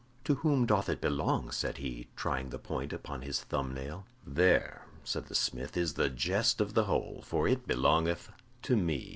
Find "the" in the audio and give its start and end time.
2.49-2.57, 5.27-5.35, 5.93-6.09, 6.73-6.85